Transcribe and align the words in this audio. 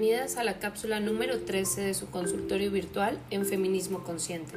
Bienvenidas 0.00 0.38
a 0.38 0.44
la 0.44 0.58
cápsula 0.58 0.98
número 0.98 1.40
13 1.40 1.82
de 1.82 1.92
su 1.92 2.08
consultorio 2.08 2.70
virtual 2.70 3.18
en 3.30 3.44
Feminismo 3.44 4.02
Consciente. 4.02 4.54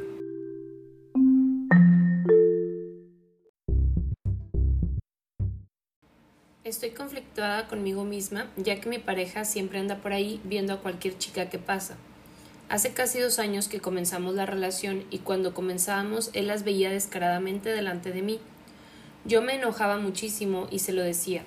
Estoy 6.64 6.92
conflictuada 6.92 7.68
conmigo 7.68 8.06
misma 8.06 8.50
ya 8.56 8.80
que 8.80 8.88
mi 8.88 9.00
pareja 9.00 9.44
siempre 9.44 9.80
anda 9.80 9.98
por 9.98 10.14
ahí 10.14 10.40
viendo 10.46 10.72
a 10.72 10.80
cualquier 10.80 11.18
chica 11.18 11.50
que 11.50 11.60
pasa. 11.60 11.98
Hace 12.70 12.94
casi 12.94 13.20
dos 13.20 13.38
años 13.38 13.68
que 13.68 13.82
comenzamos 13.82 14.36
la 14.36 14.46
relación 14.46 15.04
y 15.12 15.20
cuando 15.20 15.54
comenzábamos 15.54 16.30
él 16.32 16.48
las 16.48 16.64
veía 16.64 16.90
descaradamente 16.90 17.68
delante 17.68 18.14
de 18.14 18.22
mí. 18.22 18.40
Yo 19.26 19.42
me 19.42 19.56
enojaba 19.56 19.98
muchísimo 19.98 20.70
y 20.72 20.80
se 20.80 20.94
lo 20.94 21.02
decía, 21.02 21.44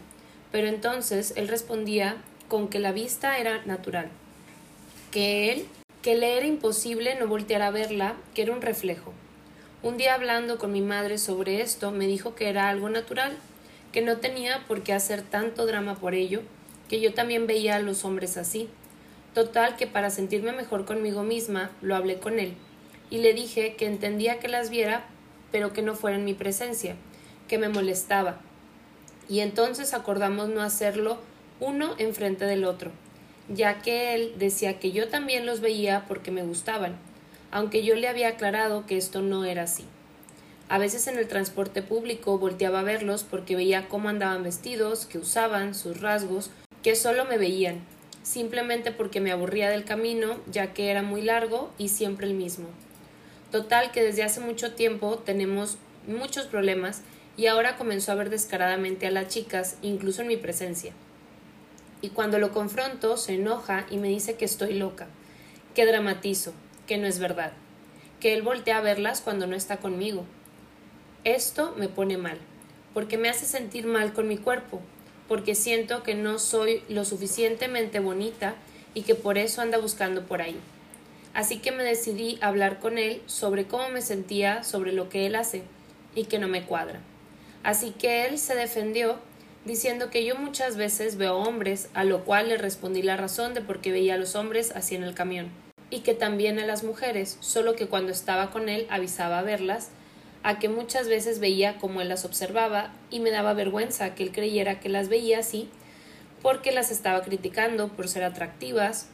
pero 0.53 0.69
entonces 0.69 1.33
él 1.37 1.49
respondía 1.49 2.23
con 2.49 2.69
que 2.69 2.79
la 2.79 2.93
vista 2.93 3.39
era 3.39 3.65
natural, 3.65 4.09
que 5.11 5.53
él, 5.53 5.67
que 6.03 6.15
le 6.15 6.37
era 6.37 6.47
imposible 6.47 7.15
no 7.17 7.27
voltear 7.27 7.63
a 7.63 7.71
verla, 7.71 8.15
que 8.35 8.43
era 8.43 8.53
un 8.53 8.63
reflejo. 8.63 9.13
Un 9.83 9.97
día 9.97 10.15
hablando 10.15 10.59
con 10.59 10.73
mi 10.73 10.81
madre 10.81 11.19
sobre 11.19 11.61
esto, 11.61 11.91
me 11.91 12.07
dijo 12.07 12.35
que 12.35 12.49
era 12.49 12.69
algo 12.69 12.89
natural, 12.89 13.37
que 13.93 14.03
no 14.03 14.19
tenía 14.19 14.65
por 14.69 14.83
qué 14.83 14.93
hacer 14.93 15.23
tanto 15.23 15.67
drama 15.67 15.97
por 15.97 16.15
ello, 16.15 16.43
que 16.89 17.01
yo 17.01 17.15
también 17.15 17.47
veía 17.47 17.77
a 17.77 17.81
los 17.81 18.05
hombres 18.05 18.37
así. 18.37 18.69
Total 19.35 19.77
que 19.77 19.87
para 19.87 20.11
sentirme 20.11 20.53
mejor 20.53 20.85
conmigo 20.85 21.23
misma, 21.23 21.71
lo 21.83 21.97
hablé 21.97 22.19
con 22.19 22.39
él, 22.39 22.55
y 23.11 23.19
le 23.19 23.35
dije 23.35 23.75
que 23.77 23.87
entendía 23.87 24.39
que 24.39 24.49
las 24.49 24.71
viera, 24.71 25.05
pero 25.53 25.73
que 25.73 25.83
no 25.83 25.95
fuera 25.95 26.17
en 26.17 26.25
mi 26.25 26.35
presencia, 26.35 26.97
que 27.49 27.59
me 27.59 27.69
molestaba. 27.69 28.41
Y 29.29 29.41
entonces 29.41 29.95
acordamos 29.95 30.49
no 30.49 30.63
hacerlo 30.63 31.19
uno 31.59 31.95
enfrente 31.99 32.45
del 32.45 32.65
otro, 32.65 32.91
ya 33.49 33.81
que 33.81 34.15
él 34.15 34.35
decía 34.39 34.79
que 34.79 34.93
yo 34.93 35.09
también 35.09 35.47
los 35.47 35.61
veía 35.61 36.05
porque 36.07 36.31
me 36.31 36.43
gustaban, 36.43 36.97
aunque 37.51 37.83
yo 37.83 37.95
le 37.95 38.09
había 38.09 38.29
aclarado 38.29 38.85
que 38.87 38.99
esto 38.99 39.23
no 39.23 39.45
era 39.45 39.63
así. 39.63 39.85
A 40.69 40.79
veces 40.79 41.07
en 41.07 41.17
el 41.17 41.29
transporte 41.29 41.81
público 41.81 42.39
volteaba 42.39 42.81
a 42.81 42.85
verlos 42.85 43.25
porque 43.25 43.57
veía 43.57 43.89
cómo 43.89 44.09
andaban 44.09 44.43
vestidos, 44.43 45.07
qué 45.07 45.19
usaban, 45.19 45.75
sus 45.75 46.01
rasgos, 46.01 46.51
que 46.83 46.95
solo 46.95 47.25
me 47.25 47.39
veían, 47.39 47.81
simplemente 48.23 48.91
porque 48.91 49.21
me 49.21 49.33
aburría 49.33 49.71
del 49.71 49.85
camino, 49.85 50.37
ya 50.51 50.75
que 50.75 50.91
era 50.91 51.03
muy 51.03 51.23
largo 51.23 51.71
y 51.79 51.89
siempre 51.89 52.27
el 52.27 52.35
mismo. 52.35 52.67
Total 53.51 53.93
que 53.93 54.03
desde 54.03 54.25
hace 54.25 54.41
mucho 54.41 54.75
tiempo 54.75 55.19
tenemos 55.19 55.79
muchos 56.07 56.47
problemas 56.47 57.03
y 57.37 57.47
ahora 57.47 57.77
comenzó 57.77 58.13
a 58.13 58.17
ver 58.17 58.29
descaradamente 58.29 59.07
a 59.07 59.11
las 59.11 59.29
chicas, 59.29 59.79
incluso 59.83 60.23
en 60.23 60.29
mi 60.29 60.37
presencia 60.37 60.93
y 62.07 62.11
cuando 62.11 62.39
lo 62.39 62.53
confronto 62.53 63.17
se 63.17 63.35
enoja 63.35 63.85
y 63.91 63.97
me 63.97 64.07
dice 64.07 64.37
que 64.37 64.45
estoy 64.45 64.75
loca, 64.75 65.09
que 65.75 65.85
dramatizo, 65.87 66.53
que 66.87 66.99
no 66.99 67.09
es 67.09 67.19
verdad, 67.19 67.53
que 68.21 68.33
él 68.33 68.43
voltea 68.43 68.79
a 68.79 68.81
verlas 68.81 69.21
cuando 69.21 69.49
no 69.49 69.57
está 69.57 69.79
conmigo. 69.79 70.25
Esto 71.25 71.75
me 71.77 71.89
pone 71.89 72.17
mal, 72.17 72.39
porque 72.95 73.19
me 73.19 73.29
hace 73.29 73.45
sentir 73.45 73.87
mal 73.87 74.13
con 74.13 74.29
mi 74.29 74.39
cuerpo, 74.39 74.81
porque 75.27 75.57
siento 75.57 76.05
que 76.05 76.15
no 76.15 76.39
soy 76.39 76.85
lo 76.89 77.05
suficientemente 77.05 77.99
bonita 77.99 78.55
y 78.95 79.03
que 79.03 79.17
por 79.17 79.37
eso 79.37 79.61
anda 79.61 79.79
buscando 79.79 80.27
por 80.27 80.43
ahí. 80.43 80.61
Así 81.35 81.59
que 81.59 81.73
me 81.73 81.83
decidí 81.83 82.39
a 82.41 82.47
hablar 82.47 82.79
con 82.79 82.99
él 82.99 83.21
sobre 83.27 83.67
cómo 83.67 83.89
me 83.89 84.01
sentía 84.01 84.63
sobre 84.63 84.93
lo 84.93 85.09
que 85.09 85.27
él 85.27 85.35
hace 85.35 85.65
y 86.15 86.27
que 86.27 86.39
no 86.39 86.47
me 86.47 86.63
cuadra. 86.63 87.01
Así 87.65 87.91
que 87.91 88.27
él 88.27 88.39
se 88.39 88.55
defendió 88.55 89.19
diciendo 89.67 90.11
que 90.11 90.25
yo 90.25 90.37
muchas 90.37 90.77
veces 90.77 91.17
veo 91.17 91.37
hombres, 91.37 91.89
a 91.93 92.05
lo 92.05 92.25
cual 92.25 92.49
le 92.49 92.57
respondí 92.57 93.03
la 93.03 93.17
razón 93.17 93.53
de 93.53 93.61
por 93.61 93.81
qué 93.81 93.91
veía 93.91 94.15
a 94.15 94.19
los 94.19 94.37
hombres 94.37 94.71
así 94.77 94.95
en 94.95 95.03
el 95.03 95.13
camión, 95.13 95.49
y 95.91 96.01
que 96.01 96.15
también 96.15 96.61
a 96.61 96.67
las 96.67 96.85
mujeres, 96.85 97.37
solo 97.41 97.75
que 97.75 97.89
cuando 97.89 98.13
estaba 98.13 98.51
con 98.51 98.69
él 98.69 98.87
avisaba 98.91 99.41
a 99.41 99.43
verlas, 99.43 99.89
a 100.45 100.61
que 100.61 100.69
muchas 100.69 101.09
veces 101.09 101.41
veía 101.41 101.79
como 101.79 102.01
él 102.01 102.09
las 102.09 102.25
observaba 102.25 102.93
y 103.11 103.19
me 103.19 103.33
daba 103.33 103.55
vergüenza 103.55 104.15
que 104.15 104.23
él 104.23 104.31
creyera 104.31 104.79
que 104.79 104.89
las 104.89 105.09
veía 105.09 105.41
así, 105.41 105.69
porque 106.43 106.71
las 106.71 106.93
estaba 106.93 107.23
criticando 107.23 107.89
por 107.89 108.09
ser 108.09 108.23
atractivas, 108.23 109.09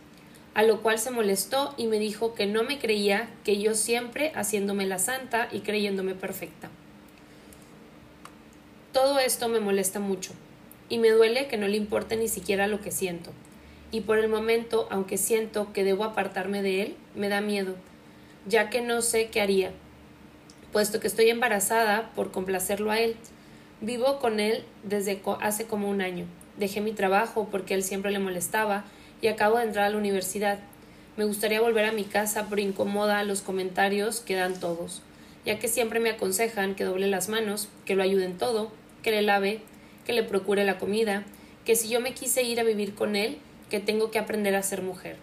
a 0.53 0.63
lo 0.65 0.83
cual 0.83 0.99
se 0.99 1.11
molestó 1.11 1.75
y 1.79 1.87
me 1.87 1.99
dijo 1.99 2.35
que 2.35 2.47
no 2.47 2.63
me 2.63 2.79
creía 2.79 3.31
que 3.43 3.59
yo 3.59 3.75
siempre 3.75 4.33
haciéndome 4.35 4.85
la 4.85 4.99
santa 4.99 5.49
y 5.51 5.61
creyéndome 5.61 6.15
perfecta. 6.15 6.69
Todo 8.93 9.19
esto 9.19 9.49
me 9.49 9.59
molesta 9.59 10.01
mucho, 10.01 10.33
y 10.91 10.99
me 10.99 11.09
duele 11.09 11.49
que 11.49 11.57
no 11.57 11.67
le 11.67 11.79
importe 11.79 12.17
ni 12.17 12.29
siquiera 12.29 12.67
lo 12.67 12.83
que 12.83 12.91
siento. 12.91 13.31
Y 13.91 14.03
por 14.03 14.19
el 14.19 14.29
momento, 14.29 14.87
aunque 14.91 15.17
siento 15.17 15.73
que 15.73 15.83
debo 15.83 16.05
apartarme 16.05 16.61
de 16.61 16.83
él, 16.83 16.97
me 17.15 17.31
da 17.31 17.41
miedo, 17.41 17.75
ya 18.47 18.69
que 18.69 18.83
no 18.83 19.01
sé 19.01 19.29
qué 19.31 19.41
haría, 19.41 19.71
puesto 20.73 21.01
que 21.01 21.07
estoy 21.07 21.31
embarazada 21.31 22.11
por 22.15 22.33
complacerlo 22.33 22.91
a 22.91 22.99
él. 23.01 23.17
Vivo 23.81 24.19
con 24.19 24.41
él 24.41 24.65
desde 24.83 25.23
hace 25.41 25.67
como 25.67 25.89
un 25.89 26.03
año. 26.03 26.27
Dejé 26.59 26.83
mi 26.83 26.93
trabajo 26.93 27.49
porque 27.51 27.73
él 27.73 27.83
siempre 27.83 28.11
le 28.11 28.19
molestaba 28.19 28.85
y 29.23 29.29
acabo 29.29 29.57
de 29.57 29.65
entrar 29.65 29.87
a 29.87 29.91
la 29.91 29.97
universidad. 29.97 30.59
Me 31.17 31.25
gustaría 31.25 31.63
volver 31.63 31.87
a 31.87 31.93
mi 31.93 32.05
casa, 32.05 32.47
pero 32.51 32.61
incomoda 32.61 33.25
los 33.25 33.41
comentarios 33.41 34.21
que 34.21 34.35
dan 34.35 34.61
todos, 34.61 35.01
ya 35.47 35.59
que 35.59 35.69
siempre 35.69 36.01
me 36.01 36.11
aconsejan 36.11 36.75
que 36.75 36.85
doble 36.85 37.07
las 37.07 37.31
manos, 37.31 37.69
que 37.85 37.95
lo 37.95 38.03
ayuden 38.03 38.37
todo, 38.37 38.71
que 39.03 39.11
le 39.11 39.23
lave, 39.23 39.61
que 40.07 40.13
le 40.13 40.23
procure 40.23 40.65
la 40.65 40.79
comida, 40.79 41.25
que 41.65 41.77
si 41.77 41.89
yo 41.89 42.01
me 42.01 42.15
quise 42.15 42.43
ir 42.43 42.61
a 42.61 42.65
vivir 42.65 42.95
con 42.95 43.17
él, 43.17 43.39
que 43.71 43.81
tengo 43.81 44.11
que 44.11 44.19
aprender 44.19 44.55
a 44.55 44.63
ser 44.63 44.83
mujer. 44.83 45.17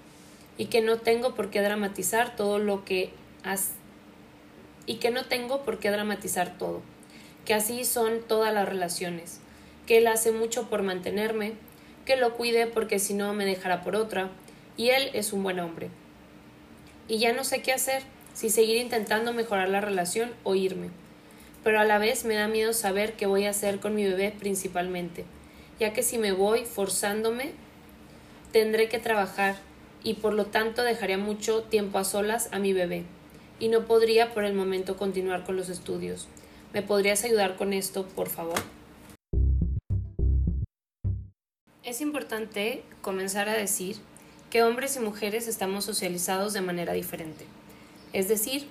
Y 0.58 0.66
que 0.66 0.82
no 0.82 0.98
tengo 0.98 1.36
por 1.36 1.50
qué 1.50 1.62
dramatizar 1.62 2.36
todo 2.36 2.60
lo 2.60 2.84
que 2.84 3.12
has 3.44 3.72
y 4.86 4.96
que 4.96 5.12
no 5.12 5.24
tengo 5.26 5.62
por 5.62 5.78
qué 5.78 5.92
dramatizar 5.92 6.58
todo, 6.58 6.82
que 7.46 7.54
así 7.54 7.86
son 7.86 8.22
todas 8.28 8.52
las 8.52 8.68
relaciones, 8.68 9.40
que 9.86 10.00
él 10.00 10.08
hace 10.08 10.32
mucho 10.32 10.68
por 10.68 10.82
mantenerme, 10.82 11.54
que 12.06 12.16
lo 12.16 12.34
cuide 12.34 12.66
porque 12.66 12.98
si 12.98 13.14
no 13.14 13.32
me 13.34 13.46
dejará 13.46 13.84
por 13.84 13.96
otra, 13.96 14.32
y 14.78 14.90
él 14.90 15.12
es 15.14 15.32
un 15.32 15.44
buen 15.44 15.60
hombre. 15.60 15.90
Y 17.08 17.20
ya 17.20 17.34
no 17.34 17.44
sé 17.44 17.62
qué 17.62 17.72
hacer, 17.72 18.02
si 18.34 18.50
seguir 18.50 18.78
intentando 18.78 19.32
mejorar 19.32 19.70
la 19.70 19.80
relación 19.80 20.34
o 20.44 20.56
irme 20.56 20.90
pero 21.64 21.80
a 21.80 21.86
la 21.86 21.98
vez 21.98 22.26
me 22.26 22.36
da 22.36 22.48
miedo 22.48 22.74
saber 22.74 23.14
qué 23.14 23.26
voy 23.26 23.46
a 23.46 23.52
hacer 23.52 23.80
con 23.80 23.96
mi 23.96 24.04
bebé 24.06 24.34
principalmente, 24.38 25.26
ya 25.80 25.94
que 25.94 26.04
si 26.04 26.18
me 26.18 26.32
voy 26.32 26.66
forzándome, 26.66 27.52
tendré 28.52 28.90
que 28.90 29.00
trabajar 29.00 29.58
y 30.04 30.16
por 30.16 30.34
lo 30.34 30.46
tanto 30.46 30.84
dejaría 30.84 31.18
mucho 31.18 31.64
tiempo 31.64 31.98
a 31.98 32.04
solas 32.04 32.50
a 32.52 32.60
mi 32.60 32.74
bebé, 32.74 33.04
y 33.60 33.68
no 33.68 33.86
podría 33.86 34.34
por 34.34 34.46
el 34.46 34.54
momento 34.54 34.98
continuar 34.98 35.44
con 35.44 35.56
los 35.56 35.70
estudios. 35.70 36.28
¿Me 36.74 36.82
podrías 36.82 37.24
ayudar 37.24 37.56
con 37.56 37.74
esto, 37.74 38.06
por 38.08 38.30
favor? 38.30 38.60
Es 41.84 42.02
importante 42.02 42.84
comenzar 43.02 43.50
a 43.50 43.54
decir 43.54 43.98
que 44.50 44.64
hombres 44.64 44.96
y 44.96 45.00
mujeres 45.00 45.48
estamos 45.48 45.86
socializados 45.86 46.54
de 46.54 46.62
manera 46.62 46.94
diferente. 46.94 47.46
Es 48.14 48.28
decir, 48.28 48.68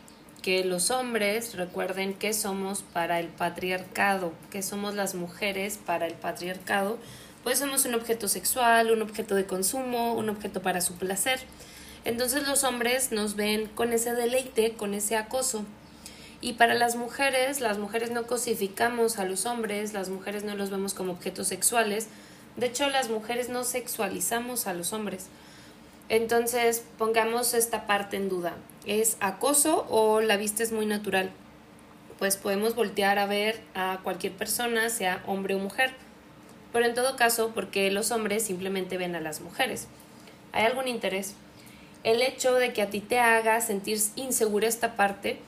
que 0.48 0.64
los 0.64 0.90
hombres 0.90 1.56
recuerden 1.56 2.14
que 2.14 2.32
somos 2.32 2.82
para 2.82 3.20
el 3.20 3.28
patriarcado, 3.28 4.32
que 4.50 4.62
somos 4.62 4.94
las 4.94 5.14
mujeres 5.14 5.78
para 5.84 6.06
el 6.06 6.14
patriarcado, 6.14 6.96
pues 7.44 7.58
somos 7.58 7.84
un 7.84 7.94
objeto 7.94 8.28
sexual, 8.28 8.90
un 8.90 9.02
objeto 9.02 9.34
de 9.34 9.44
consumo, 9.44 10.14
un 10.14 10.30
objeto 10.30 10.62
para 10.62 10.80
su 10.80 10.94
placer. 10.94 11.38
Entonces 12.06 12.48
los 12.48 12.64
hombres 12.64 13.12
nos 13.12 13.36
ven 13.36 13.66
con 13.66 13.92
ese 13.92 14.14
deleite, 14.14 14.72
con 14.72 14.94
ese 14.94 15.16
acoso. 15.16 15.66
Y 16.40 16.54
para 16.54 16.72
las 16.72 16.96
mujeres, 16.96 17.60
las 17.60 17.76
mujeres 17.76 18.10
no 18.10 18.26
cosificamos 18.26 19.18
a 19.18 19.26
los 19.26 19.44
hombres, 19.44 19.92
las 19.92 20.08
mujeres 20.08 20.44
no 20.44 20.54
los 20.54 20.70
vemos 20.70 20.94
como 20.94 21.12
objetos 21.12 21.48
sexuales. 21.48 22.06
De 22.56 22.68
hecho, 22.68 22.88
las 22.88 23.10
mujeres 23.10 23.50
no 23.50 23.64
sexualizamos 23.64 24.66
a 24.66 24.72
los 24.72 24.94
hombres. 24.94 25.26
Entonces, 26.08 26.82
pongamos 26.96 27.52
esta 27.52 27.86
parte 27.86 28.16
en 28.16 28.30
duda. 28.30 28.54
¿Es 28.86 29.18
acoso 29.20 29.86
o 29.90 30.20
la 30.22 30.38
vista 30.38 30.62
es 30.62 30.72
muy 30.72 30.86
natural? 30.86 31.30
Pues 32.18 32.36
podemos 32.36 32.74
voltear 32.74 33.18
a 33.18 33.26
ver 33.26 33.60
a 33.74 34.00
cualquier 34.02 34.32
persona, 34.32 34.88
sea 34.88 35.22
hombre 35.26 35.54
o 35.54 35.58
mujer. 35.58 35.92
Pero 36.72 36.86
en 36.86 36.94
todo 36.94 37.16
caso, 37.16 37.52
porque 37.54 37.90
los 37.90 38.10
hombres 38.10 38.42
simplemente 38.42 38.96
ven 38.96 39.16
a 39.16 39.20
las 39.20 39.42
mujeres? 39.42 39.86
¿Hay 40.52 40.64
algún 40.64 40.88
interés? 40.88 41.34
El 42.04 42.22
hecho 42.22 42.54
de 42.54 42.72
que 42.72 42.80
a 42.80 42.88
ti 42.88 43.00
te 43.00 43.18
haga 43.18 43.60
sentir 43.60 43.98
insegura 44.16 44.66
esta 44.66 44.96
parte, 44.96 45.38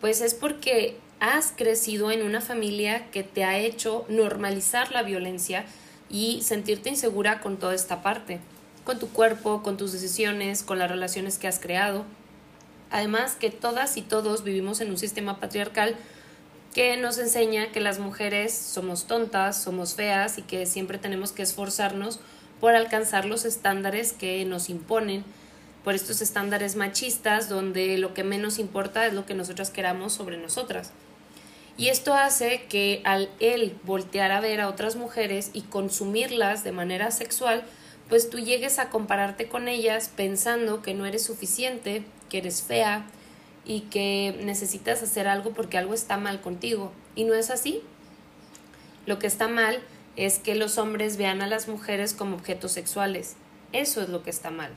pues 0.00 0.22
es 0.22 0.32
porque 0.32 0.96
has 1.18 1.52
crecido 1.54 2.10
en 2.10 2.22
una 2.22 2.40
familia 2.40 3.10
que 3.10 3.22
te 3.22 3.44
ha 3.44 3.58
hecho 3.58 4.06
normalizar 4.08 4.92
la 4.92 5.02
violencia 5.02 5.66
y 6.08 6.40
sentirte 6.42 6.88
insegura 6.88 7.40
con 7.40 7.58
toda 7.58 7.74
esta 7.74 8.02
parte 8.02 8.40
con 8.84 8.98
tu 8.98 9.08
cuerpo, 9.08 9.62
con 9.62 9.76
tus 9.76 9.92
decisiones, 9.92 10.62
con 10.62 10.78
las 10.78 10.90
relaciones 10.90 11.38
que 11.38 11.48
has 11.48 11.58
creado. 11.58 12.04
Además 12.90 13.36
que 13.36 13.50
todas 13.50 13.96
y 13.96 14.02
todos 14.02 14.42
vivimos 14.42 14.80
en 14.80 14.90
un 14.90 14.98
sistema 14.98 15.38
patriarcal 15.38 15.96
que 16.74 16.96
nos 16.96 17.18
enseña 17.18 17.72
que 17.72 17.80
las 17.80 17.98
mujeres 17.98 18.54
somos 18.54 19.06
tontas, 19.06 19.60
somos 19.60 19.94
feas 19.94 20.38
y 20.38 20.42
que 20.42 20.66
siempre 20.66 20.98
tenemos 20.98 21.32
que 21.32 21.42
esforzarnos 21.42 22.20
por 22.60 22.74
alcanzar 22.74 23.24
los 23.24 23.44
estándares 23.44 24.12
que 24.12 24.44
nos 24.44 24.68
imponen, 24.70 25.24
por 25.82 25.94
estos 25.94 26.20
estándares 26.20 26.76
machistas 26.76 27.48
donde 27.48 27.96
lo 27.98 28.12
que 28.14 28.22
menos 28.22 28.58
importa 28.58 29.06
es 29.06 29.14
lo 29.14 29.24
que 29.26 29.34
nosotras 29.34 29.70
queramos 29.70 30.12
sobre 30.12 30.36
nosotras. 30.36 30.92
Y 31.76 31.88
esto 31.88 32.12
hace 32.12 32.66
que 32.68 33.00
al 33.04 33.30
él 33.40 33.74
voltear 33.84 34.32
a 34.32 34.40
ver 34.40 34.60
a 34.60 34.68
otras 34.68 34.96
mujeres 34.96 35.50
y 35.54 35.62
consumirlas 35.62 36.62
de 36.62 36.72
manera 36.72 37.10
sexual, 37.10 37.64
pues 38.10 38.28
tú 38.28 38.40
llegues 38.40 38.78
a 38.80 38.90
compararte 38.90 39.48
con 39.48 39.68
ellas 39.68 40.10
pensando 40.14 40.82
que 40.82 40.94
no 40.94 41.06
eres 41.06 41.22
suficiente, 41.22 42.02
que 42.28 42.38
eres 42.38 42.62
fea 42.62 43.06
y 43.64 43.82
que 43.82 44.36
necesitas 44.42 45.02
hacer 45.02 45.28
algo 45.28 45.52
porque 45.52 45.78
algo 45.78 45.94
está 45.94 46.16
mal 46.16 46.40
contigo. 46.40 46.92
Y 47.14 47.24
no 47.24 47.34
es 47.34 47.50
así. 47.50 47.82
Lo 49.06 49.20
que 49.20 49.28
está 49.28 49.46
mal 49.46 49.80
es 50.16 50.40
que 50.40 50.56
los 50.56 50.76
hombres 50.76 51.16
vean 51.16 51.40
a 51.40 51.46
las 51.46 51.68
mujeres 51.68 52.12
como 52.12 52.36
objetos 52.36 52.72
sexuales. 52.72 53.36
Eso 53.72 54.02
es 54.02 54.08
lo 54.08 54.24
que 54.24 54.30
está 54.30 54.50
mal. 54.50 54.72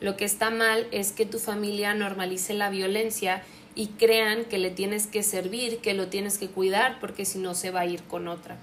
Lo 0.00 0.16
que 0.16 0.24
está 0.24 0.50
mal 0.50 0.88
es 0.90 1.12
que 1.12 1.26
tu 1.26 1.38
familia 1.38 1.94
normalice 1.94 2.54
la 2.54 2.70
violencia 2.70 3.42
y 3.74 3.88
crean 3.88 4.46
que 4.46 4.58
le 4.58 4.70
tienes 4.70 5.06
que 5.06 5.22
servir, 5.22 5.78
que 5.78 5.94
lo 5.94 6.08
tienes 6.08 6.38
que 6.38 6.48
cuidar, 6.48 7.00
porque 7.00 7.24
si 7.26 7.38
no 7.38 7.54
se 7.54 7.70
va 7.70 7.80
a 7.80 7.86
ir 7.86 8.02
con 8.02 8.28
otra. 8.28 8.56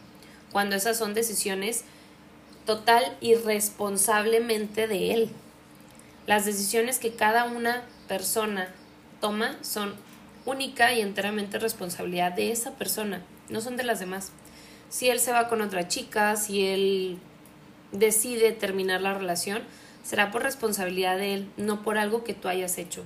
Cuando 0.51 0.75
esas 0.75 0.97
son 0.97 1.13
decisiones 1.13 1.85
total 2.69 3.17
y 3.19 3.33
responsablemente 3.33 4.87
de 4.87 5.11
él. 5.15 5.29
Las 6.27 6.45
decisiones 6.45 6.99
que 6.99 7.13
cada 7.13 7.45
una 7.45 7.81
persona 8.07 8.69
toma 9.19 9.57
son 9.63 9.95
única 10.45 10.93
y 10.93 11.01
enteramente 11.01 11.57
responsabilidad 11.57 12.31
de 12.31 12.51
esa 12.51 12.75
persona, 12.75 13.23
no 13.49 13.59
son 13.59 13.75
de 13.75 13.85
las 13.85 13.99
demás. 13.99 14.33
Si 14.89 15.09
él 15.09 15.19
se 15.19 15.31
va 15.31 15.47
con 15.47 15.63
otra 15.63 15.87
chica, 15.87 16.35
si 16.35 16.67
él 16.67 17.17
decide 17.91 18.51
terminar 18.51 19.01
la 19.01 19.15
relación, 19.15 19.63
será 20.03 20.29
por 20.29 20.43
responsabilidad 20.43 21.17
de 21.17 21.33
él, 21.33 21.51
no 21.57 21.81
por 21.81 21.97
algo 21.97 22.23
que 22.23 22.35
tú 22.35 22.49
hayas 22.49 22.77
hecho 22.77 23.03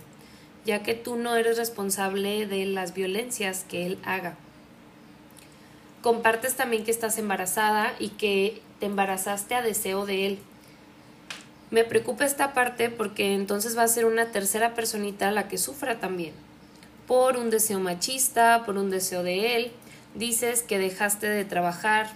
ya 0.65 0.81
que 0.81 0.93
tú 0.93 1.17
no 1.17 1.35
eres 1.35 1.57
responsable 1.57 2.47
de 2.47 2.65
las 2.65 2.93
violencias 2.93 3.65
que 3.67 3.85
él 3.85 3.99
haga. 4.05 4.37
Compartes 6.01 6.55
también 6.55 6.83
que 6.85 6.91
estás 6.91 7.17
embarazada 7.17 7.93
y 7.99 8.09
que 8.09 8.61
te 8.83 8.87
embarazaste 8.87 9.55
a 9.55 9.61
deseo 9.61 10.05
de 10.05 10.25
él. 10.27 10.39
Me 11.71 11.85
preocupa 11.85 12.25
esta 12.25 12.53
parte 12.53 12.89
porque 12.89 13.33
entonces 13.33 13.77
va 13.77 13.83
a 13.83 13.87
ser 13.87 14.03
una 14.03 14.25
tercera 14.33 14.73
personita 14.73 15.31
la 15.31 15.47
que 15.47 15.57
sufra 15.57 16.01
también. 16.01 16.33
Por 17.07 17.37
un 17.37 17.49
deseo 17.49 17.79
machista, 17.79 18.63
por 18.65 18.77
un 18.77 18.89
deseo 18.89 19.23
de 19.23 19.55
él. 19.55 19.71
Dices 20.15 20.63
que 20.63 20.79
dejaste 20.79 21.29
de 21.29 21.45
trabajar. 21.45 22.11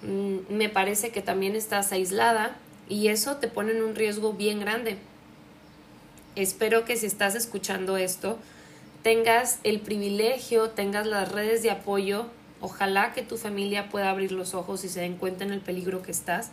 Mm, 0.00 0.54
me 0.56 0.70
parece 0.70 1.10
que 1.10 1.20
también 1.20 1.54
estás 1.56 1.92
aislada 1.92 2.56
y 2.88 3.08
eso 3.08 3.36
te 3.36 3.48
pone 3.48 3.72
en 3.72 3.82
un 3.82 3.94
riesgo 3.94 4.32
bien 4.32 4.60
grande 4.60 4.96
espero 6.42 6.84
que 6.84 6.96
si 6.96 7.06
estás 7.06 7.34
escuchando 7.34 7.96
esto, 7.96 8.38
tengas 9.02 9.58
el 9.64 9.80
privilegio, 9.80 10.70
tengas 10.70 11.06
las 11.06 11.30
redes 11.30 11.62
de 11.62 11.70
apoyo. 11.70 12.26
Ojalá 12.60 13.12
que 13.12 13.22
tu 13.22 13.36
familia 13.36 13.88
pueda 13.88 14.10
abrir 14.10 14.32
los 14.32 14.54
ojos 14.54 14.84
y 14.84 14.88
se 14.88 15.00
den 15.00 15.16
cuenta 15.16 15.44
en 15.44 15.52
el 15.52 15.60
peligro 15.60 16.02
que 16.02 16.10
estás, 16.10 16.50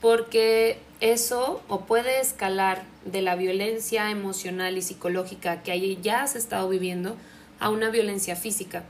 porque 0.00 0.78
eso 1.00 1.62
o 1.68 1.82
puede 1.82 2.20
escalar 2.20 2.82
de 3.04 3.22
la 3.22 3.36
violencia 3.36 4.10
emocional 4.10 4.76
y 4.76 4.82
psicológica 4.82 5.62
que 5.62 5.96
ya 5.96 6.22
has 6.22 6.36
estado 6.36 6.68
viviendo 6.68 7.16
a 7.60 7.70
una 7.70 7.90
violencia 7.90 8.36
física. 8.36 8.82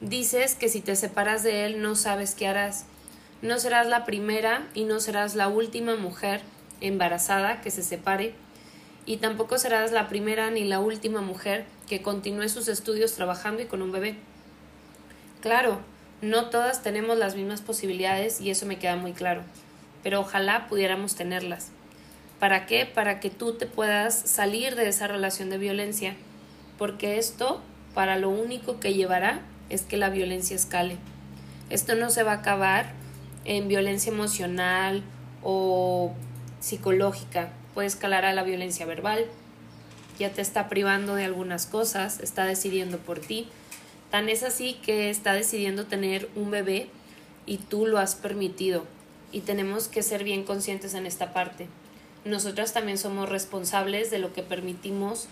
Dices 0.00 0.54
que 0.54 0.68
si 0.68 0.80
te 0.80 0.96
separas 0.96 1.42
de 1.42 1.64
él 1.64 1.80
no 1.80 1.96
sabes 1.96 2.34
qué 2.34 2.46
harás. 2.46 2.84
No 3.42 3.58
serás 3.58 3.86
la 3.86 4.04
primera 4.04 4.66
y 4.74 4.84
no 4.84 5.00
serás 5.00 5.34
la 5.34 5.48
última 5.48 5.96
mujer 5.96 6.42
embarazada 6.80 7.60
que 7.60 7.70
se 7.70 7.82
separe 7.82 8.34
y 9.06 9.18
tampoco 9.18 9.58
serás 9.58 9.92
la 9.92 10.08
primera 10.08 10.50
ni 10.50 10.64
la 10.64 10.80
última 10.80 11.20
mujer 11.20 11.64
que 11.88 12.02
continúe 12.02 12.48
sus 12.48 12.68
estudios 12.68 13.14
trabajando 13.14 13.62
y 13.62 13.66
con 13.66 13.82
un 13.82 13.92
bebé. 13.92 14.16
Claro, 15.44 15.76
no 16.22 16.48
todas 16.48 16.82
tenemos 16.82 17.18
las 17.18 17.36
mismas 17.36 17.60
posibilidades 17.60 18.40
y 18.40 18.48
eso 18.48 18.64
me 18.64 18.78
queda 18.78 18.96
muy 18.96 19.12
claro, 19.12 19.42
pero 20.02 20.20
ojalá 20.20 20.68
pudiéramos 20.68 21.16
tenerlas. 21.16 21.68
¿Para 22.40 22.64
qué? 22.64 22.86
Para 22.86 23.20
que 23.20 23.28
tú 23.28 23.52
te 23.52 23.66
puedas 23.66 24.14
salir 24.14 24.74
de 24.74 24.88
esa 24.88 25.06
relación 25.06 25.50
de 25.50 25.58
violencia, 25.58 26.16
porque 26.78 27.18
esto 27.18 27.60
para 27.92 28.16
lo 28.16 28.30
único 28.30 28.80
que 28.80 28.94
llevará 28.94 29.42
es 29.68 29.82
que 29.82 29.98
la 29.98 30.08
violencia 30.08 30.56
escale. 30.56 30.96
Esto 31.68 31.94
no 31.94 32.08
se 32.08 32.22
va 32.22 32.32
a 32.32 32.36
acabar 32.36 32.92
en 33.44 33.68
violencia 33.68 34.10
emocional 34.10 35.02
o 35.42 36.14
psicológica, 36.60 37.50
puede 37.74 37.88
escalar 37.88 38.24
a 38.24 38.32
la 38.32 38.44
violencia 38.44 38.86
verbal, 38.86 39.26
ya 40.18 40.30
te 40.30 40.40
está 40.40 40.70
privando 40.70 41.14
de 41.16 41.26
algunas 41.26 41.66
cosas, 41.66 42.20
está 42.20 42.46
decidiendo 42.46 42.96
por 42.96 43.18
ti. 43.18 43.50
Tan 44.14 44.28
es 44.28 44.44
así 44.44 44.74
que 44.74 45.10
está 45.10 45.32
decidiendo 45.32 45.86
tener 45.86 46.28
un 46.36 46.52
bebé 46.52 46.86
y 47.46 47.58
tú 47.58 47.84
lo 47.84 47.98
has 47.98 48.14
permitido. 48.14 48.84
Y 49.32 49.40
tenemos 49.40 49.88
que 49.88 50.04
ser 50.04 50.22
bien 50.22 50.44
conscientes 50.44 50.94
en 50.94 51.04
esta 51.04 51.32
parte. 51.32 51.66
Nosotras 52.24 52.72
también 52.72 52.96
somos 52.96 53.28
responsables 53.28 54.12
de 54.12 54.20
lo 54.20 54.32
que 54.32 54.44
permitimos 54.44 55.26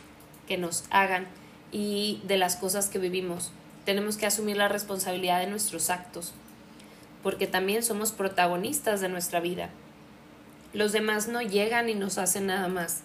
que 0.49 0.59
nos 0.59 0.83
hagan 0.91 1.29
y 1.71 2.23
de 2.25 2.37
las 2.37 2.57
cosas 2.57 2.89
que 2.89 2.99
vivimos. 2.99 3.53
Tenemos 3.85 4.17
que 4.17 4.27
asumir 4.27 4.57
la 4.57 4.67
responsabilidad 4.67 5.39
de 5.39 5.47
nuestros 5.47 5.89
actos, 5.89 6.33
porque 7.23 7.47
también 7.47 7.85
somos 7.85 8.11
protagonistas 8.11 9.01
de 9.01 9.09
nuestra 9.09 9.39
vida. 9.39 9.71
Los 10.73 10.91
demás 10.91 11.29
no 11.29 11.41
llegan 11.41 11.89
y 11.89 11.95
nos 11.95 12.19
hacen 12.19 12.47
nada 12.47 12.67
más. 12.67 13.03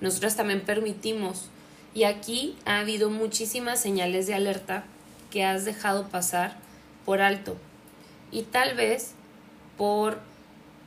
Nosotras 0.00 0.34
también 0.34 0.62
permitimos. 0.62 1.50
Y 1.94 2.02
aquí 2.02 2.56
ha 2.64 2.80
habido 2.80 3.10
muchísimas 3.10 3.80
señales 3.80 4.26
de 4.26 4.34
alerta 4.34 4.86
que 5.30 5.44
has 5.44 5.64
dejado 5.64 6.08
pasar 6.08 6.56
por 7.04 7.20
alto. 7.22 7.56
Y 8.30 8.42
tal 8.42 8.74
vez 8.74 9.12
por 9.76 10.18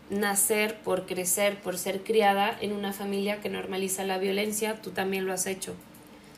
nacer, 0.09 0.77
por 0.81 1.05
crecer, 1.05 1.59
por 1.61 1.77
ser 1.77 2.03
criada 2.03 2.55
en 2.61 2.73
una 2.73 2.93
familia 2.93 3.41
que 3.41 3.49
normaliza 3.49 4.03
la 4.03 4.17
violencia, 4.17 4.81
tú 4.81 4.91
también 4.91 5.25
lo 5.25 5.33
has 5.33 5.47
hecho. 5.47 5.73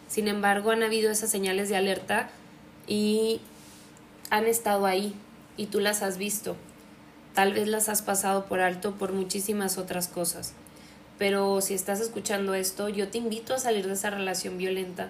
Sin 0.07 0.27
embargo, 0.27 0.71
han 0.71 0.83
habido 0.83 1.11
esas 1.11 1.29
señales 1.29 1.69
de 1.69 1.75
alerta 1.75 2.29
y 2.87 3.41
han 4.29 4.45
estado 4.45 4.85
ahí 4.85 5.13
y 5.57 5.67
tú 5.67 5.79
las 5.79 6.01
has 6.01 6.17
visto. 6.17 6.55
Tal 7.33 7.53
vez 7.53 7.67
las 7.67 7.89
has 7.89 8.01
pasado 8.01 8.45
por 8.45 8.61
alto 8.61 8.93
por 8.93 9.11
muchísimas 9.11 9.77
otras 9.77 10.07
cosas. 10.07 10.53
Pero 11.17 11.59
si 11.61 11.73
estás 11.73 11.99
escuchando 11.99 12.53
esto, 12.53 12.89
yo 12.89 13.09
te 13.09 13.17
invito 13.17 13.53
a 13.53 13.59
salir 13.59 13.87
de 13.87 13.93
esa 13.93 14.09
relación 14.09 14.57
violenta. 14.57 15.09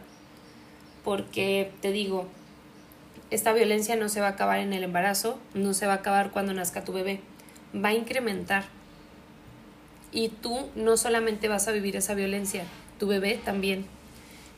Porque 1.04 1.72
te 1.82 1.92
digo, 1.92 2.28
esta 3.36 3.54
violencia 3.54 3.96
no 3.96 4.10
se 4.10 4.22
va 4.22 4.27
a 4.27 4.32
acabar 4.32 4.60
en 4.60 4.74
el 4.74 4.84
embarazo, 4.84 5.39
no 5.54 5.74
se 5.74 5.86
va 5.86 5.94
a 5.94 5.98
acabar 5.98 6.32
cuando 6.32 6.54
nazca 6.54 6.84
tu 6.84 6.94
bebé, 6.94 7.20
va 7.74 7.89
a 7.89 7.94
incrementar. 7.94 8.65
Y 10.12 10.30
tú 10.30 10.70
no 10.75 10.98
solamente 10.98 11.48
vas 11.48 11.68
a 11.68 11.72
vivir 11.72 11.96
esa 11.96 12.15
violencia, 12.15 12.63
tu 12.98 13.08
bebé 13.08 13.39
también. 13.44 13.86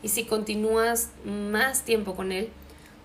Y 0.03 0.09
si 0.09 0.25
continúas 0.25 1.09
más 1.25 1.83
tiempo 1.83 2.15
con 2.15 2.31
él, 2.31 2.49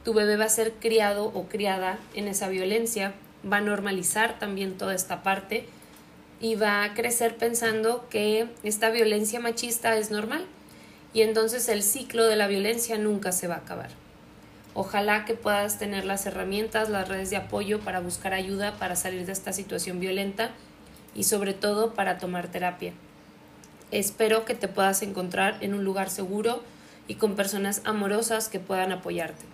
tu 0.04 0.12
bebé 0.12 0.36
va 0.36 0.44
a 0.44 0.50
ser 0.50 0.74
criado 0.74 1.26
o 1.26 1.48
criada 1.48 1.98
en 2.14 2.28
esa 2.28 2.48
violencia 2.48 3.14
va 3.50 3.58
a 3.58 3.60
normalizar 3.60 4.38
también 4.38 4.76
toda 4.76 4.94
esta 4.94 5.22
parte 5.22 5.66
y 6.40 6.54
va 6.56 6.84
a 6.84 6.94
crecer 6.94 7.36
pensando 7.36 8.06
que 8.08 8.48
esta 8.62 8.90
violencia 8.90 9.40
machista 9.40 9.96
es 9.96 10.10
normal 10.10 10.44
y 11.14 11.22
entonces 11.22 11.68
el 11.68 11.82
ciclo 11.82 12.24
de 12.24 12.36
la 12.36 12.46
violencia 12.46 12.98
nunca 12.98 13.32
se 13.32 13.48
va 13.48 13.54
a 13.54 13.58
acabar. 13.58 13.90
Ojalá 14.74 15.26
que 15.26 15.34
puedas 15.34 15.78
tener 15.78 16.04
las 16.04 16.24
herramientas, 16.24 16.88
las 16.88 17.08
redes 17.08 17.28
de 17.28 17.36
apoyo 17.36 17.80
para 17.80 18.00
buscar 18.00 18.32
ayuda 18.32 18.78
para 18.78 18.96
salir 18.96 19.26
de 19.26 19.32
esta 19.32 19.52
situación 19.52 20.00
violenta 20.00 20.50
y 21.14 21.24
sobre 21.24 21.52
todo 21.52 21.92
para 21.92 22.18
tomar 22.18 22.48
terapia. 22.48 22.94
Espero 23.90 24.46
que 24.46 24.54
te 24.54 24.68
puedas 24.68 25.02
encontrar 25.02 25.58
en 25.60 25.74
un 25.74 25.84
lugar 25.84 26.08
seguro 26.08 26.62
y 27.06 27.16
con 27.16 27.36
personas 27.36 27.82
amorosas 27.84 28.48
que 28.48 28.60
puedan 28.60 28.92
apoyarte. 28.92 29.44